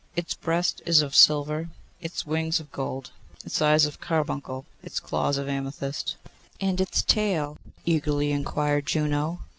'Its 0.15 0.33
breast 0.33 0.81
is 0.83 1.03
of 1.03 1.15
silver, 1.15 1.69
its 2.01 2.25
wings 2.25 2.59
of 2.59 2.71
gold, 2.71 3.11
its 3.45 3.61
eyes 3.61 3.85
of 3.85 4.01
carbuncle, 4.01 4.65
its 4.81 4.99
claws 4.99 5.37
of 5.37 5.47
amethyst.' 5.47 6.15
'And 6.59 6.81
its 6.81 7.03
tail?' 7.03 7.59
eagerly 7.85 8.31
inquired 8.31 8.87
Juno. 8.87 9.41